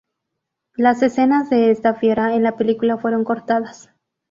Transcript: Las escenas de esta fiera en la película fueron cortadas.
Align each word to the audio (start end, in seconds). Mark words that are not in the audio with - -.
Las 0.73 1.03
escenas 1.03 1.51
de 1.51 1.69
esta 1.69 1.93
fiera 1.93 2.33
en 2.33 2.41
la 2.41 2.57
película 2.57 2.97
fueron 2.97 3.23
cortadas. 3.23 3.91